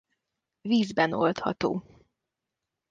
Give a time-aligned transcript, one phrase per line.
[0.61, 1.83] Vízben oldható.